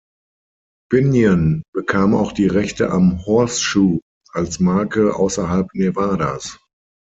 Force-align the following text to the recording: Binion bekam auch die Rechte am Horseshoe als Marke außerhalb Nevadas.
Binion 0.89 1.61
bekam 1.75 2.15
auch 2.15 2.31
die 2.31 2.47
Rechte 2.47 2.89
am 2.89 3.23
Horseshoe 3.27 3.99
als 4.33 4.59
Marke 4.59 5.15
außerhalb 5.15 5.69
Nevadas. 5.75 6.57